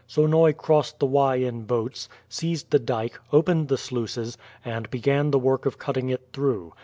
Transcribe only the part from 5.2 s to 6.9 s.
the work of cutting it through.